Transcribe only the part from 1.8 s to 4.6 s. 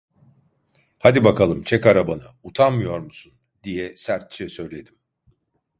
arabanı, utanmıyor musun?" diye sertçe